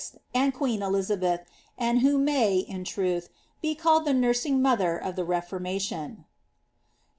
and 0.33 0.51
queen 0.55 0.81
Elizabeth, 0.81 1.41
and 1.77 1.99
I 1.99 2.01
idio 2.01 2.19
may, 2.19 2.65
with 2.67 2.87
truth, 2.87 3.29
be 3.61 3.75
colled 3.75 4.05
the 4.05 4.15
nursing 4.15 4.59
mother 4.59 4.97
of 4.97 5.13
tlie 5.15 5.27
Keformaiion. 5.27 6.25